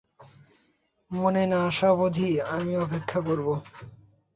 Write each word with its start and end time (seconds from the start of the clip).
মনে 1.11 1.43
না 1.45 1.57
আসা 1.67 1.87
অবধি, 1.91 2.29
আমি 2.53 2.71
অপেক্ষা 2.77 3.19
করবো। 3.27 3.53